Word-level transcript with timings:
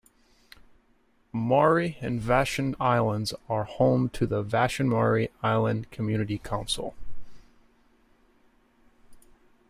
Maury 1.31 1.99
and 2.01 2.19
Vashon 2.19 2.75
Islands 2.79 3.35
are 3.47 3.65
home 3.65 4.09
to 4.09 4.25
the 4.25 4.41
"Vashon-Maury 4.43 5.29
Island 5.43 5.91
Community 5.91 6.39
Council". 6.39 6.95